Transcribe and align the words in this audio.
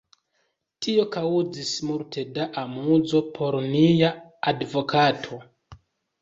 Tio 0.85 1.03
kaŭzis 1.15 1.73
multe 1.89 2.23
da 2.37 2.45
amuzo 2.63 3.21
por 3.37 3.59
nia 3.75 4.11
advokato! 4.55 5.41